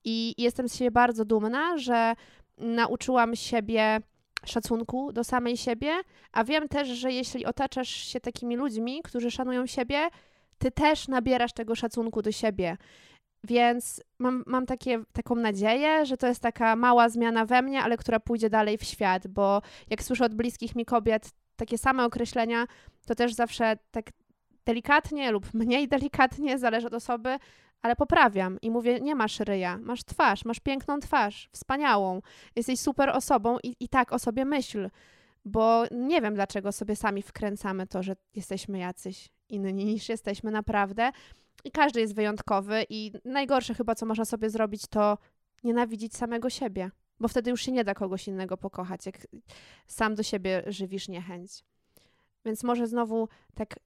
[0.04, 2.14] i jestem z siebie bardzo dumna, że
[2.58, 4.00] nauczyłam siebie
[4.46, 5.92] szacunku do samej siebie,
[6.32, 10.08] a wiem też, że jeśli otaczasz się takimi ludźmi, którzy szanują siebie,
[10.58, 12.76] ty też nabierasz tego szacunku do siebie.
[13.44, 17.96] Więc mam, mam takie, taką nadzieję, że to jest taka mała zmiana we mnie, ale
[17.96, 22.66] która pójdzie dalej w świat, bo jak słyszę od bliskich mi kobiet takie same określenia,
[23.06, 24.10] to też zawsze tak
[24.64, 27.38] delikatnie lub mniej delikatnie, zależy od osoby,
[27.82, 32.20] ale poprawiam i mówię, nie masz ryja, masz twarz, masz piękną twarz, wspaniałą,
[32.56, 34.90] jesteś super osobą i, i tak o sobie myśl,
[35.44, 41.10] bo nie wiem, dlaczego sobie sami wkręcamy to, że jesteśmy jacyś inni niż jesteśmy naprawdę
[41.64, 45.18] i każdy jest wyjątkowy i najgorsze chyba, co można sobie zrobić, to
[45.64, 49.26] nienawidzić samego siebie, bo wtedy już się nie da kogoś innego pokochać, jak
[49.86, 51.64] sam do siebie żywisz niechęć.
[52.44, 53.78] Więc może znowu tak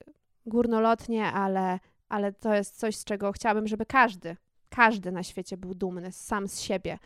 [0.45, 4.37] górnolotnie, ale, ale to jest coś, z czego chciałabym, żeby każdy,
[4.69, 6.99] każdy na świecie był dumny sam z siebie,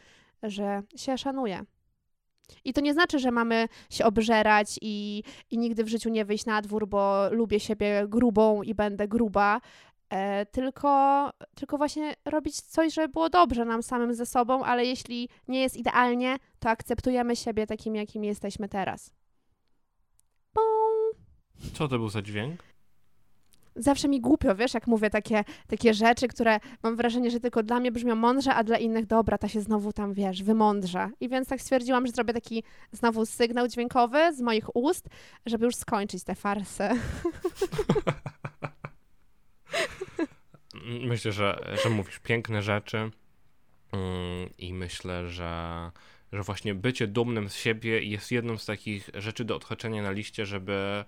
[0.44, 1.66] że się szanuje.
[2.66, 6.46] I to nie znaczy, że mamy się obżerać i, i nigdy w życiu nie wyjść
[6.46, 9.62] na dwór, bo lubię siebie grubą i będę gruba,
[10.52, 15.62] tylko, tylko właśnie robić coś, żeby było dobrze nam samym ze sobą, ale jeśli nie
[15.62, 19.14] jest idealnie, to akceptujemy siebie takim, jakim jesteśmy teraz.
[20.54, 21.24] Pum.
[21.74, 22.64] Co to był za dźwięk?
[23.76, 27.80] Zawsze mi głupio, wiesz, jak mówię takie, takie rzeczy, które mam wrażenie, że tylko dla
[27.80, 31.10] mnie brzmią mądrze, a dla innych dobra, ta się znowu tam, wiesz, wymądrza.
[31.20, 35.10] I więc tak stwierdziłam, że zrobię taki znowu sygnał dźwiękowy z moich ust,
[35.46, 36.92] żeby już skończyć tę farsę.
[41.02, 42.98] Myślę, że, że mówisz piękne rzeczy
[43.92, 45.92] mm, i myślę, że,
[46.34, 50.46] że właśnie bycie dumnym z siebie jest jedną z takich rzeczy do odhaczenia na liście,
[50.46, 51.06] żeby,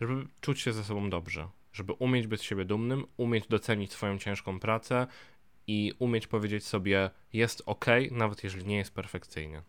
[0.00, 1.48] żeby czuć się ze sobą dobrze.
[1.72, 5.06] Żeby umieć być z siebie dumnym, umieć docenić swoją ciężką pracę
[5.66, 9.62] i umieć powiedzieć sobie, jest ok, nawet jeżeli nie jest perfekcyjnie.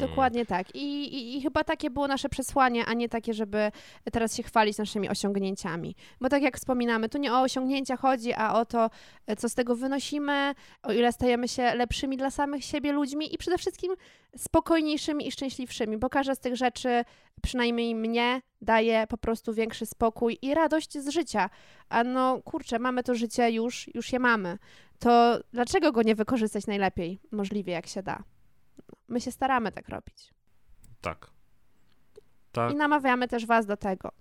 [0.00, 0.74] Dokładnie tak.
[0.74, 3.72] I, i, I chyba takie było nasze przesłanie, a nie takie, żeby
[4.12, 5.96] teraz się chwalić naszymi osiągnięciami.
[6.20, 8.90] Bo tak jak wspominamy, tu nie o osiągnięcia chodzi, a o to,
[9.38, 13.58] co z tego wynosimy, o ile stajemy się lepszymi dla samych siebie ludźmi i przede
[13.58, 13.94] wszystkim
[14.36, 17.04] spokojniejszymi i szczęśliwszymi, bo każda z tych rzeczy,
[17.42, 21.50] przynajmniej mnie, daje po prostu większy spokój i radość z życia.
[21.88, 24.58] A no kurczę, mamy to życie już, już je mamy.
[24.98, 28.22] To dlaczego go nie wykorzystać najlepiej, możliwie jak się da?
[29.08, 30.34] My się staramy tak robić.
[31.00, 31.30] Tak.
[32.52, 34.12] Tak, I namawiamy też Was do tego.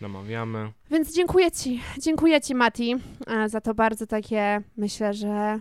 [0.00, 0.72] namawiamy.
[0.90, 2.94] Więc dziękuję Ci, dziękuję Ci, Mati,
[3.26, 5.60] e, za to bardzo takie, myślę, że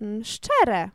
[0.00, 0.90] mm, szczere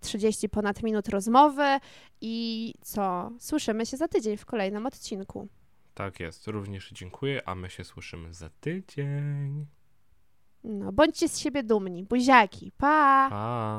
[0.00, 1.78] 30 ponad minut rozmowy
[2.20, 3.30] i co?
[3.38, 5.48] Słyszymy się za tydzień w kolejnym odcinku.
[5.94, 6.46] Tak jest.
[6.46, 9.66] Również dziękuję, a my się słyszymy za tydzień.
[10.64, 12.04] No, bądźcie z siebie dumni.
[12.04, 12.72] Buziaki.
[12.78, 13.26] Pa!
[13.30, 13.78] Pa!